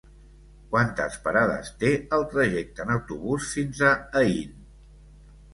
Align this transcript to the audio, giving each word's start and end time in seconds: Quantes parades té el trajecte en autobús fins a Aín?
Quantes 0.71 1.17
parades 1.27 1.69
té 1.83 1.91
el 2.19 2.25
trajecte 2.33 2.87
en 2.87 2.95
autobús 2.97 3.53
fins 3.59 3.85
a 3.91 3.93
Aín? 4.23 4.61